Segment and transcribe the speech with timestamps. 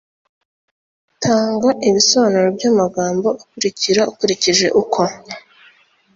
[1.23, 5.01] tanga ibisobanuro by’amagambo akurikira ukurikije uko